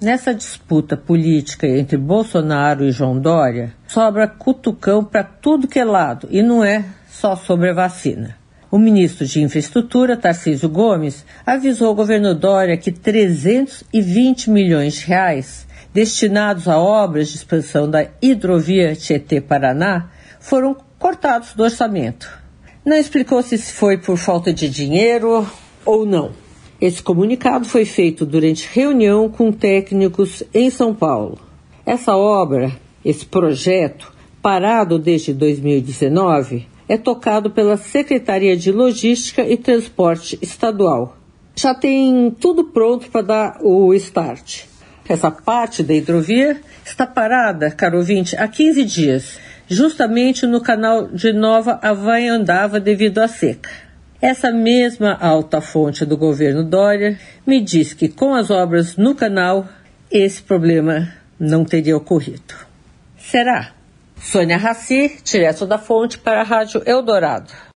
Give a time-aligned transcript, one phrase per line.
[0.00, 6.28] nessa disputa política entre Bolsonaro e João Dória, sobra cutucão para tudo que é lado
[6.30, 8.36] e não é só sobre a vacina.
[8.70, 15.66] O ministro de Infraestrutura, Tarcísio Gomes, avisou ao governo Dória que 320 milhões de reais
[15.92, 22.30] destinados a obras de expansão da hidrovia Tietê-Paraná foram cortados do orçamento.
[22.84, 25.48] Não explicou se foi por falta de dinheiro
[25.84, 26.32] ou não.
[26.80, 31.36] Esse comunicado foi feito durante reunião com técnicos em São Paulo.
[31.84, 32.70] Essa obra,
[33.04, 41.16] esse projeto, parado desde 2019, é tocado pela Secretaria de Logística e Transporte Estadual.
[41.56, 44.62] Já tem tudo pronto para dar o start.
[45.08, 51.32] Essa parte da hidrovia está parada, caro ouvinte, há 15 dias, justamente no canal de
[51.32, 53.87] Nova Havaiandava devido à seca.
[54.20, 59.68] Essa mesma alta fonte do governo Dória me diz que com as obras no canal,
[60.10, 62.54] esse problema não teria ocorrido.
[63.16, 63.72] Será?
[64.20, 67.52] Sônia Raci, direto da fonte para a Rádio Eldorado.